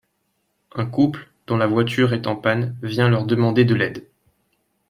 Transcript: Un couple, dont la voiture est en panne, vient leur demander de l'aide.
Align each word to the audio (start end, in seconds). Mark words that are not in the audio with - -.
Un 0.73 0.87
couple, 0.87 1.27
dont 1.45 1.57
la 1.57 1.67
voiture 1.67 2.13
est 2.13 2.25
en 2.25 2.35
panne, 2.35 2.75
vient 2.81 3.07
leur 3.07 3.27
demander 3.27 3.65
de 3.65 3.75
l'aide. 3.75 4.09